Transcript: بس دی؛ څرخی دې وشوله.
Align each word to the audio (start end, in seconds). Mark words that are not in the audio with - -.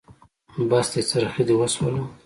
بس 0.69 0.87
دی؛ 0.93 1.01
څرخی 1.09 1.43
دې 1.47 1.55
وشوله. 1.57 2.03